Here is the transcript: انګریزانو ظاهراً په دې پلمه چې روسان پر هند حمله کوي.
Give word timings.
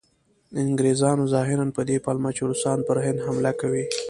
انګریزانو 0.63 1.23
ظاهراً 1.33 1.65
په 1.77 1.81
دې 1.89 1.97
پلمه 2.05 2.29
چې 2.35 2.41
روسان 2.49 2.77
پر 2.87 2.97
هند 3.05 3.19
حمله 3.25 3.51
کوي. 3.61 3.85